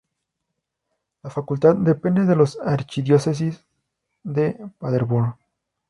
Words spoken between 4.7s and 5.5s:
Paderborn.